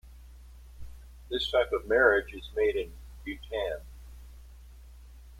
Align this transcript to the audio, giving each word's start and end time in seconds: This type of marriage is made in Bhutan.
This 1.29 1.51
type 1.51 1.71
of 1.71 1.87
marriage 1.87 2.33
is 2.33 2.49
made 2.55 2.75
in 2.75 2.91
Bhutan. 3.23 3.81